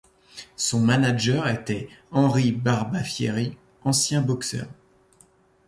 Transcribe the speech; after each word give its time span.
Son 0.55 0.79
manager 0.79 1.47
était 1.47 1.87
Henri 2.09 2.51
Barbafieri, 2.51 3.55
ancien 3.83 4.23
boxeur. 4.23 4.65